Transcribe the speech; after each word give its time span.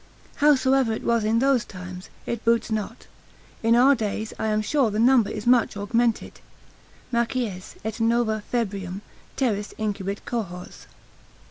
Howsoever 0.37 0.93
it 0.93 1.03
was 1.03 1.23
in 1.23 1.37
those 1.37 1.63
times, 1.63 2.09
it 2.25 2.43
boots 2.43 2.71
not; 2.71 3.05
in 3.61 3.75
our 3.75 3.93
days 3.93 4.33
I 4.39 4.47
am 4.47 4.63
sure 4.63 4.89
the 4.89 4.97
number 4.97 5.29
is 5.29 5.45
much 5.45 5.77
augmented: 5.77 6.39
———macies, 7.13 7.75
et 7.85 7.99
nova 7.99 8.41
febrium 8.51 9.01
Terris 9.35 9.75
incubit 9.77 10.25
cohors. 10.25 10.87